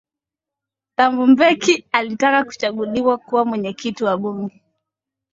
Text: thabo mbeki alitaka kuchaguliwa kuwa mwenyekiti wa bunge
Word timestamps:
thabo 0.95 1.27
mbeki 1.27 1.85
alitaka 1.91 2.43
kuchaguliwa 2.43 3.17
kuwa 3.17 3.45
mwenyekiti 3.45 4.03
wa 4.03 4.17
bunge 4.17 4.61